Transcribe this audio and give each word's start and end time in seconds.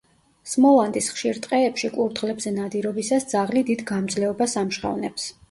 სმოლანდის 0.51 1.09
ხშირ 1.17 1.39
ტყეებში 1.43 1.91
კურდღლებზე 1.97 2.55
ნადირობისას 2.57 3.29
ძაღლი 3.35 3.65
დიდ 3.71 3.85
გამძლეობას 3.93 4.59
ამჟღავნებს. 4.65 5.31